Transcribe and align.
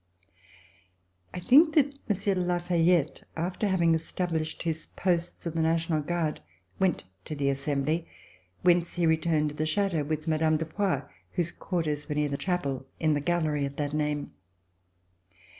I 1.31 1.39
think 1.39 1.75
that 1.75 1.93
Monsieur 2.09 2.33
de 2.33 2.41
La 2.41 2.57
Fayette, 2.57 3.21
after 3.37 3.67
having 3.67 3.93
established 3.93 4.63
his 4.63 4.87
posts 4.95 5.45
of 5.45 5.53
the 5.53 5.61
National 5.61 6.01
Guard, 6.01 6.41
went 6.79 7.03
to 7.25 7.35
the 7.35 7.49
Assembly, 7.49 8.07
whence 8.63 8.95
he 8.95 9.05
returned 9.05 9.49
to 9.51 9.55
the 9.55 9.63
Chateau 9.63 9.97
RECOLLECTIONS 9.99 10.23
OF 10.23 10.25
THE 10.25 10.31
REVOLUTION 10.43 10.51
with 10.53 10.57
Mme. 10.57 10.57
de 10.57 10.73
Poix, 11.05 11.09
whose 11.33 11.51
quarters 11.51 12.09
were 12.09 12.15
near 12.15 12.29
the 12.29 12.37
chapel 12.37 12.87
in 12.99 13.13
the 13.13 13.21
gallery 13.21 13.63
of 13.65 13.75
that 13.75 13.93
name. 13.93 14.31